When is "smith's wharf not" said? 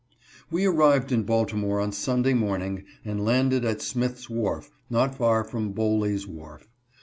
3.83-5.13